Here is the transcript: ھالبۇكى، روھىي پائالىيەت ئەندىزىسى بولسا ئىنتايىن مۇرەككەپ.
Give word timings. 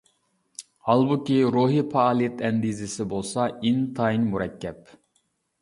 ھالبۇكى، 0.87 1.35
روھىي 1.57 1.83
پائالىيەت 1.91 2.41
ئەندىزىسى 2.49 3.07
بولسا 3.15 3.47
ئىنتايىن 3.69 4.29
مۇرەككەپ. 4.35 4.95